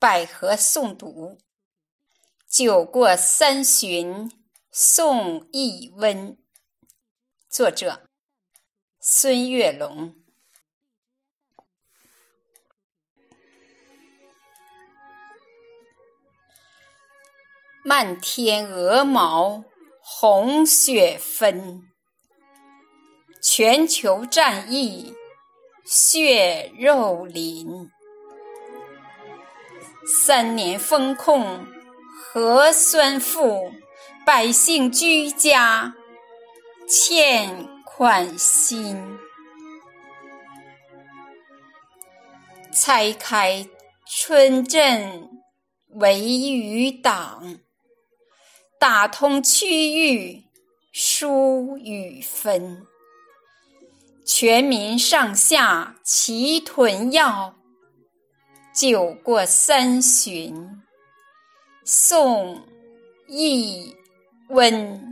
[0.00, 1.36] 百合诵读，
[2.48, 4.32] 酒过三巡
[4.72, 6.38] 送一温。
[7.50, 8.08] 作者：
[8.98, 10.14] 孙月龙。
[17.84, 19.62] 漫天鹅毛
[20.00, 21.82] 红雪纷，
[23.42, 25.14] 全球战役
[25.84, 27.90] 血肉淋。
[30.06, 31.66] 三年封控
[32.10, 33.72] 核酸负，
[34.24, 35.94] 百姓居家
[36.88, 39.18] 欠款心。
[42.72, 43.68] 拆开
[44.06, 45.28] 村镇
[45.88, 47.58] 围余党，
[48.78, 50.44] 打通区域
[50.92, 52.86] 疏与分。
[54.24, 57.59] 全民上下齐囤药。
[58.72, 60.82] 酒过三巡，
[61.84, 62.56] 宋·
[63.26, 63.96] 易
[64.48, 65.09] 温。